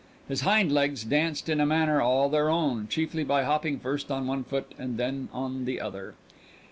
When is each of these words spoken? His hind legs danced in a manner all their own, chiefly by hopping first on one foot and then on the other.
His 0.27 0.41
hind 0.41 0.71
legs 0.71 1.03
danced 1.03 1.47
in 1.47 1.61
a 1.61 1.65
manner 1.67 2.01
all 2.01 2.27
their 2.27 2.49
own, 2.49 2.87
chiefly 2.87 3.23
by 3.23 3.43
hopping 3.43 3.77
first 3.77 4.09
on 4.09 4.25
one 4.25 4.43
foot 4.43 4.73
and 4.79 4.97
then 4.97 5.29
on 5.31 5.65
the 5.65 5.79
other. 5.79 6.15